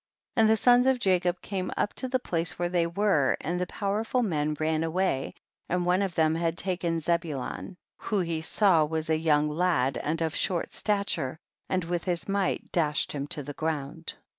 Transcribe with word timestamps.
57. 0.35 0.41
And 0.43 0.49
the 0.51 0.57
sons 0.57 0.87
of 0.87 0.97
Jacob 0.99 1.43
came 1.43 1.71
up 1.77 1.93
to 1.93 2.07
the 2.07 2.17
place 2.17 2.57
where 2.57 2.69
they 2.69 2.87
xoere, 2.87 3.35
and 3.39 3.59
the 3.59 3.67
powerful 3.67 4.23
men 4.23 4.55
ran 4.59 4.83
away, 4.83 5.35
and 5.69 5.85
one 5.85 6.01
of 6.01 6.15
them 6.15 6.33
had 6.33 6.57
taken 6.57 6.99
Zebulun, 6.99 7.77
who 7.99 8.21
he 8.21 8.41
saw 8.41 8.83
was 8.83 9.11
a 9.11 9.15
young 9.15 9.47
lad 9.47 9.99
and 9.99 10.19
of 10.23 10.35
short 10.35 10.73
stature, 10.73 11.37
and 11.69 11.83
with 11.83 12.05
his 12.05 12.27
might 12.27 12.71
dashed 12.71 13.11
him 13.11 13.27
to 13.27 13.43
the 13.43 13.53
ground. 13.53 14.15